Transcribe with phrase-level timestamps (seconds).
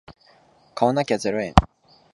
[0.73, 1.53] 買わなきゃゼロ円